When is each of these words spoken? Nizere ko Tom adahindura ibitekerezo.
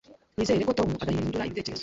Nizere 0.35 0.65
ko 0.67 0.71
Tom 0.79 0.89
adahindura 1.03 1.47
ibitekerezo. 1.47 1.79